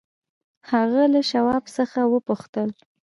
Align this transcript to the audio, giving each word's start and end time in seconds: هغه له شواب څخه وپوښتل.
هغه 0.71 1.03
له 1.13 1.21
شواب 1.29 1.63
څخه 1.77 1.99
وپوښتل. 2.13 2.69